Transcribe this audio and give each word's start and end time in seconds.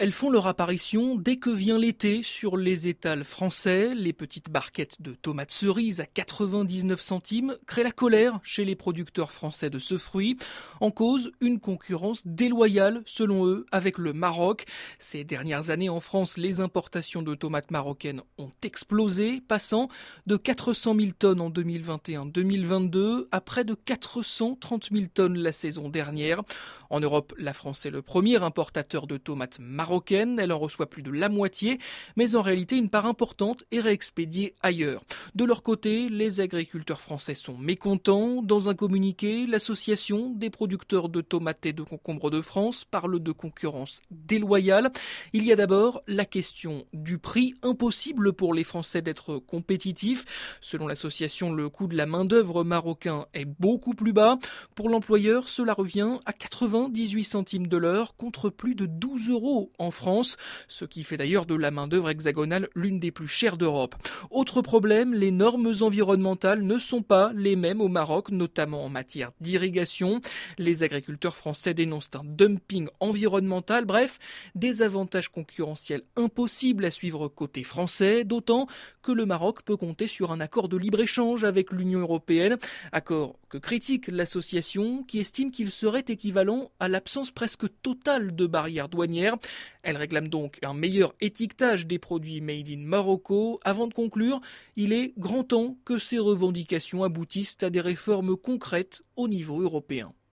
elles 0.00 0.12
font 0.12 0.30
leur 0.30 0.46
apparition 0.46 1.16
dès 1.16 1.38
que 1.38 1.50
vient 1.50 1.76
l'été 1.76 2.22
sur 2.22 2.56
les 2.56 2.86
étals 2.86 3.24
français. 3.24 3.96
Les 3.96 4.12
petites 4.12 4.48
barquettes 4.48 5.02
de 5.02 5.12
tomates 5.12 5.50
cerises 5.50 5.98
à 5.98 6.06
99 6.06 7.00
centimes 7.00 7.56
créent 7.66 7.82
la 7.82 7.90
colère 7.90 8.38
chez 8.44 8.64
les 8.64 8.76
producteurs 8.76 9.32
français 9.32 9.70
de 9.70 9.80
ce 9.80 9.98
fruit. 9.98 10.36
En 10.80 10.92
cause, 10.92 11.32
une 11.40 11.58
concurrence 11.58 12.24
déloyale, 12.24 13.02
selon 13.06 13.48
eux, 13.48 13.66
avec 13.72 13.98
le 13.98 14.12
Maroc. 14.12 14.66
Ces 15.00 15.24
dernières 15.24 15.70
années 15.70 15.88
en 15.88 15.98
France, 15.98 16.38
les 16.38 16.60
importations 16.60 17.22
de 17.22 17.34
tomates 17.34 17.72
marocaines 17.72 18.22
ont 18.38 18.52
explosé, 18.62 19.40
passant 19.40 19.88
de 20.28 20.36
400 20.36 20.94
000 20.94 21.10
tonnes 21.18 21.40
en 21.40 21.50
2021-2022 21.50 23.26
à 23.32 23.40
près 23.40 23.64
de 23.64 23.74
430 23.74 24.90
000 24.92 25.06
tonnes 25.12 25.38
la 25.38 25.50
saison 25.50 25.88
dernière. 25.88 26.42
En 26.88 27.00
Europe, 27.00 27.34
la 27.36 27.52
France 27.52 27.84
est 27.84 27.90
le 27.90 28.02
premier 28.02 28.40
importateur 28.40 29.08
de 29.08 29.16
tomates 29.16 29.58
marocaines. 29.58 29.87
Elle 30.18 30.52
en 30.52 30.58
reçoit 30.58 30.88
plus 30.88 31.02
de 31.02 31.10
la 31.10 31.28
moitié, 31.28 31.78
mais 32.16 32.34
en 32.34 32.42
réalité, 32.42 32.76
une 32.76 32.90
part 32.90 33.06
importante 33.06 33.64
est 33.70 33.80
réexpédiée 33.80 34.54
ailleurs. 34.62 35.02
De 35.34 35.44
leur 35.44 35.62
côté, 35.62 36.08
les 36.08 36.40
agriculteurs 36.40 37.00
français 37.00 37.34
sont 37.34 37.56
mécontents. 37.56 38.42
Dans 38.42 38.68
un 38.68 38.74
communiqué, 38.74 39.46
l'association 39.46 40.30
des 40.30 40.50
producteurs 40.50 41.08
de 41.08 41.20
tomates 41.20 41.64
et 41.66 41.72
de 41.72 41.82
concombres 41.82 42.30
de 42.30 42.42
France 42.42 42.84
parle 42.84 43.20
de 43.20 43.32
concurrence 43.32 44.00
déloyale. 44.10 44.90
Il 45.32 45.44
y 45.44 45.52
a 45.52 45.56
d'abord 45.56 46.02
la 46.06 46.24
question 46.24 46.84
du 46.92 47.18
prix. 47.18 47.54
Impossible 47.62 48.32
pour 48.34 48.54
les 48.54 48.64
Français 48.64 49.02
d'être 49.02 49.38
compétitifs. 49.38 50.24
Selon 50.60 50.86
l'association, 50.86 51.52
le 51.52 51.68
coût 51.68 51.86
de 51.86 51.96
la 51.96 52.06
main-d'œuvre 52.06 52.62
marocain 52.62 53.26
est 53.32 53.46
beaucoup 53.46 53.94
plus 53.94 54.12
bas. 54.12 54.38
Pour 54.74 54.88
l'employeur, 54.88 55.48
cela 55.48 55.72
revient 55.72 56.18
à 56.26 56.32
98 56.32 57.24
centimes 57.24 57.66
de 57.66 57.76
l'heure 57.76 58.16
contre 58.16 58.50
plus 58.50 58.74
de 58.74 58.86
12 58.86 59.30
euros 59.30 59.70
en 59.78 59.90
France, 59.90 60.36
ce 60.66 60.84
qui 60.84 61.04
fait 61.04 61.16
d'ailleurs 61.16 61.46
de 61.46 61.54
la 61.54 61.70
main-d'œuvre 61.70 62.10
hexagonale 62.10 62.68
l'une 62.74 62.98
des 62.98 63.10
plus 63.10 63.28
chères 63.28 63.56
d'Europe. 63.56 63.94
Autre 64.30 64.62
problème, 64.62 65.14
les 65.14 65.30
normes 65.30 65.72
environnementales 65.80 66.62
ne 66.62 66.78
sont 66.78 67.02
pas 67.02 67.32
les 67.34 67.56
mêmes 67.56 67.80
au 67.80 67.88
Maroc, 67.88 68.30
notamment 68.30 68.84
en 68.84 68.88
matière 68.88 69.32
d'irrigation. 69.40 70.20
Les 70.58 70.82
agriculteurs 70.82 71.36
français 71.36 71.74
dénoncent 71.74 72.10
un 72.14 72.24
dumping 72.24 72.88
environnemental, 73.00 73.84
bref, 73.84 74.18
des 74.54 74.82
avantages 74.82 75.28
concurrentiels 75.28 76.02
impossibles 76.16 76.84
à 76.84 76.90
suivre 76.90 77.28
côté 77.28 77.62
français, 77.62 78.24
d'autant 78.24 78.66
que 79.02 79.12
le 79.12 79.26
Maroc 79.26 79.62
peut 79.62 79.76
compter 79.76 80.06
sur 80.06 80.32
un 80.32 80.40
accord 80.40 80.68
de 80.68 80.76
libre-échange 80.76 81.44
avec 81.44 81.72
l'Union 81.72 82.00
européenne, 82.00 82.58
accord 82.92 83.38
que 83.48 83.58
critique 83.58 84.08
l'association 84.08 85.02
qui 85.04 85.20
estime 85.20 85.50
qu'il 85.50 85.70
serait 85.70 86.04
équivalent 86.08 86.70
à 86.80 86.88
l'absence 86.88 87.30
presque 87.30 87.66
totale 87.82 88.34
de 88.34 88.46
barrières 88.46 88.88
douanières. 88.88 89.36
Elle 89.82 89.96
réclame 89.96 90.28
donc 90.28 90.58
un 90.62 90.74
meilleur 90.74 91.14
étiquetage 91.20 91.86
des 91.86 91.98
produits 91.98 92.40
made 92.40 92.70
in 92.70 92.84
Morocco. 92.84 93.60
Avant 93.64 93.86
de 93.86 93.94
conclure, 93.94 94.40
il 94.76 94.92
est 94.92 95.12
grand 95.18 95.44
temps 95.44 95.76
que 95.84 95.98
ces 95.98 96.18
revendications 96.18 97.04
aboutissent 97.04 97.56
à 97.62 97.70
des 97.70 97.80
réformes 97.80 98.36
concrètes 98.36 99.02
au 99.16 99.28
niveau 99.28 99.60
européen. 99.60 100.12